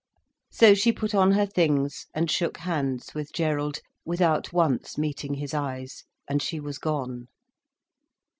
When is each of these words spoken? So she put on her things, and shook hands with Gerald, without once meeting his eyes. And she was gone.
So 0.49 0.73
she 0.73 0.91
put 0.91 1.13
on 1.13 1.33
her 1.33 1.45
things, 1.45 2.07
and 2.15 2.31
shook 2.31 2.57
hands 2.57 3.13
with 3.13 3.31
Gerald, 3.31 3.81
without 4.03 4.51
once 4.51 4.97
meeting 4.97 5.35
his 5.35 5.53
eyes. 5.53 6.05
And 6.27 6.41
she 6.41 6.59
was 6.59 6.79
gone. 6.79 7.27